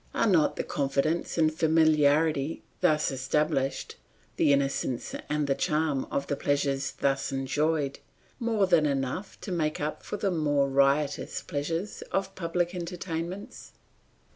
[0.15, 3.97] Are not the confidence and familiarity thus established,
[4.35, 7.99] the innocence and the charm of the pleasures thus enjoyed,
[8.39, 13.73] more than enough to make up for the more riotous pleasures of public entertainments?